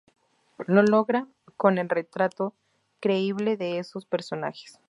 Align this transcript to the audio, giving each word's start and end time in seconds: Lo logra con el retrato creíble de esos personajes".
Lo 0.65 0.81
logra 0.81 1.27
con 1.57 1.77
el 1.77 1.87
retrato 1.87 2.55
creíble 3.01 3.55
de 3.55 3.77
esos 3.77 4.07
personajes". 4.07 4.79